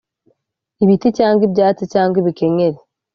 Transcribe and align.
ibiti, 0.83 1.07
cyangwa 1.17 1.41
ibyatsi, 1.47 1.83
cyangwa 1.93 2.15
ibikenyeri, 2.21 2.79